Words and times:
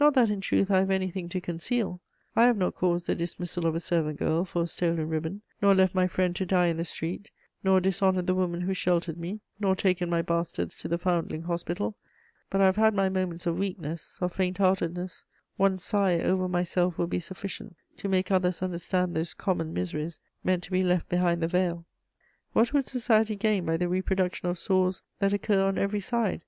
Not 0.00 0.14
that, 0.14 0.28
in 0.28 0.40
truth, 0.40 0.72
I 0.72 0.78
have 0.80 0.90
anything 0.90 1.28
to 1.28 1.40
conceal: 1.40 2.00
I 2.34 2.46
have 2.46 2.56
not 2.56 2.74
caused 2.74 3.06
the 3.06 3.14
dismissal 3.14 3.64
of 3.64 3.76
a 3.76 3.78
servant 3.78 4.18
girl 4.18 4.44
for 4.44 4.64
a 4.64 4.66
stolen 4.66 5.08
ribbon, 5.08 5.42
nor 5.62 5.72
left 5.72 5.94
my 5.94 6.08
friend 6.08 6.34
to 6.34 6.44
die 6.44 6.66
in 6.66 6.78
the 6.78 6.84
street, 6.84 7.30
nor 7.62 7.78
dishonoured 7.80 8.26
the 8.26 8.34
woman 8.34 8.62
who 8.62 8.74
sheltered 8.74 9.16
me, 9.16 9.38
nor 9.60 9.76
taken 9.76 10.10
my 10.10 10.20
bastards 10.20 10.74
to 10.80 10.88
the 10.88 10.98
Foundling 10.98 11.42
Hospital; 11.42 11.96
but 12.50 12.60
I 12.60 12.64
have 12.64 12.74
had 12.74 12.92
my 12.92 13.08
moments 13.08 13.46
of 13.46 13.60
weakness, 13.60 14.18
of 14.20 14.32
faint 14.32 14.58
heartedness: 14.58 15.24
one 15.56 15.78
sigh 15.78 16.18
over 16.22 16.48
myself 16.48 16.98
will 16.98 17.06
be 17.06 17.20
sufficient 17.20 17.76
to 17.98 18.08
make 18.08 18.32
others 18.32 18.62
understand 18.64 19.14
those 19.14 19.32
common 19.32 19.72
miseries, 19.72 20.18
meant 20.42 20.64
to 20.64 20.72
be 20.72 20.82
left 20.82 21.08
behind 21.08 21.40
the 21.40 21.46
veil. 21.46 21.86
What 22.52 22.72
would 22.72 22.86
society 22.86 23.36
gain 23.36 23.64
by 23.64 23.76
the 23.76 23.88
reproduction 23.88 24.48
of 24.48 24.58
sores 24.58 25.04
that 25.20 25.32
occur 25.32 25.64
on 25.68 25.78
every 25.78 26.00
side? 26.00 26.42